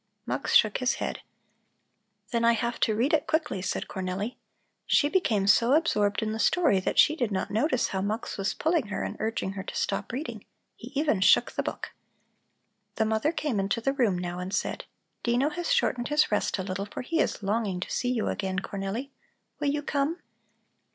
[0.25, 1.19] Mux shook his head.
[2.31, 4.35] "Then I have to read it quickly," said Cornelli.
[4.87, 8.55] She became so absorbed in the story that she did not notice how Mux was
[8.55, 10.43] pulling her and urging her to stop reading;
[10.75, 11.91] he even shook the book.
[12.95, 14.85] The mother came into the room now and said:
[15.21, 18.57] "Dino has shortened his rest a little, for he is longing to see you again,
[18.57, 19.11] Cornelli.
[19.59, 20.17] Will you come?"